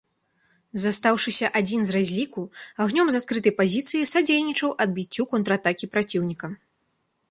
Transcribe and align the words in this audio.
Застаўшыся 0.83 1.45
адзін 1.59 1.81
з 1.91 1.95
разліку, 1.97 2.41
агнём 2.87 3.07
з 3.17 3.21
адкрытай 3.23 3.53
пазіцыі 3.63 4.05
садзейнічаў 4.15 4.69
адбіццю 4.87 5.23
контратакі 5.37 5.85
праціўніка. 5.97 6.47